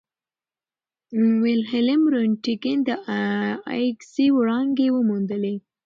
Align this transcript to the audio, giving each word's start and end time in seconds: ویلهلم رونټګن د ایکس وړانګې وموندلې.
ویلهلم 1.41 2.01
رونټګن 2.13 2.77
د 2.87 2.89
ایکس 3.75 4.13
وړانګې 4.37 4.87
وموندلې. 4.91 5.55